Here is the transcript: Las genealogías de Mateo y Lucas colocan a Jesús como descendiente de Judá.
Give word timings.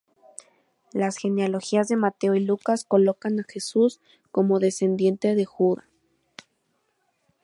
Las 0.93 1.15
genealogías 1.17 1.87
de 1.87 1.95
Mateo 1.95 2.33
y 2.33 2.39
Lucas 2.43 2.85
colocan 2.85 3.39
a 3.39 3.45
Jesús 3.47 3.99
como 4.31 4.57
descendiente 4.57 5.35
de 5.35 5.45
Judá. 5.45 5.87